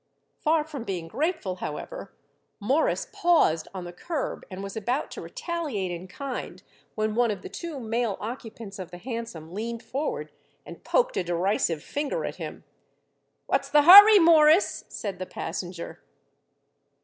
Far 0.39 0.63
from 0.63 0.83
being 0.83 1.07
grateful, 1.07 1.57
however, 1.57 2.11
Morris 2.59 3.07
paused 3.13 3.67
on 3.71 3.83
the 3.83 3.93
curb 3.93 4.43
and 4.49 4.63
was 4.63 4.75
about 4.75 5.11
to 5.11 5.21
retaliate 5.21 5.91
in 5.91 6.07
kind 6.07 6.63
when 6.95 7.13
one 7.13 7.29
of 7.29 7.43
the 7.43 7.49
two 7.49 7.79
male 7.79 8.17
occupants 8.19 8.79
of 8.79 8.89
the 8.89 8.97
hansom 8.97 9.53
leaned 9.53 9.83
forward 9.83 10.31
and 10.65 10.83
poked 10.83 11.17
a 11.17 11.23
derisive 11.23 11.83
finger 11.83 12.25
at 12.25 12.37
him. 12.37 12.63
"What's 13.45 13.69
the 13.69 13.83
hurry, 13.83 14.17
Morris?" 14.17 14.85
said 14.89 15.19
the 15.19 15.27
passenger. 15.27 16.01